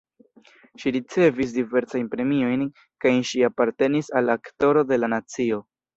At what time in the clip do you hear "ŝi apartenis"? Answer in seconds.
3.33-4.11